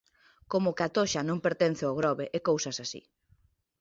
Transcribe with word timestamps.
Como 0.51 0.75
que 0.75 0.83
A 0.87 0.91
Toxa 0.95 1.21
non 1.29 1.43
pertence 1.45 1.83
ao 1.85 1.97
Grove, 1.99 2.25
e 2.37 2.39
cousas 2.49 2.77
así. 2.83 3.01